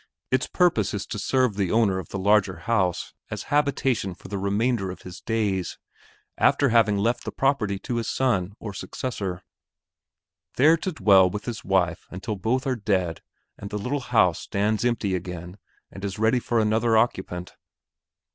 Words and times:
Its 0.31 0.47
purpose 0.47 0.95
is 0.95 1.05
to 1.05 1.19
serve 1.19 1.53
the 1.53 1.69
owner 1.71 1.99
of 1.99 2.09
the 2.09 2.17
larger 2.17 2.61
house 2.61 3.13
as 3.29 3.43
habitation 3.53 4.15
for 4.15 4.29
the 4.29 4.37
remainder 4.39 4.89
of 4.89 5.03
his 5.03 5.21
days, 5.21 5.77
after 6.39 6.69
having 6.69 6.97
left 6.97 7.23
the 7.23 7.31
property 7.31 7.77
to 7.77 7.97
his 7.97 8.09
son 8.09 8.53
or 8.57 8.73
successor; 8.73 9.43
there 10.55 10.75
to 10.75 10.91
dwell 10.91 11.29
with 11.29 11.45
his 11.45 11.63
wife 11.63 12.07
until 12.09 12.35
both 12.35 12.65
are 12.65 12.75
dead 12.75 13.21
and 13.59 13.69
the 13.69 13.77
little 13.77 13.99
house 14.09 14.39
stands 14.39 14.83
empty 14.83 15.13
again 15.13 15.59
and 15.91 16.03
is 16.03 16.17
ready 16.17 16.39
for 16.39 16.59
another 16.59 16.97
occupant. 16.97 17.53